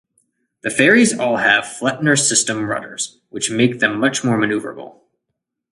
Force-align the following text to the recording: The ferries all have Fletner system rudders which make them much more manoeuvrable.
The 0.63 0.71
ferries 0.71 1.15
all 1.19 1.37
have 1.37 1.63
Fletner 1.63 2.17
system 2.17 2.63
rudders 2.67 3.19
which 3.29 3.51
make 3.51 3.77
them 3.77 3.99
much 3.99 4.23
more 4.23 4.35
manoeuvrable. 4.35 5.01